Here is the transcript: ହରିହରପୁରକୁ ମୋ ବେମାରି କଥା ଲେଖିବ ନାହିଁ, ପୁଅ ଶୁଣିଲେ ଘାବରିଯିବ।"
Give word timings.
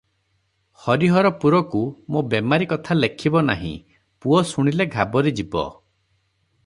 ହରିହରପୁରକୁ 0.85 1.81
ମୋ 2.15 2.23
ବେମାରି 2.31 2.69
କଥା 2.71 2.97
ଲେଖିବ 2.99 3.45
ନାହିଁ, 3.51 3.75
ପୁଅ 4.25 4.43
ଶୁଣିଲେ 4.53 4.89
ଘାବରିଯିବ।" 4.97 5.67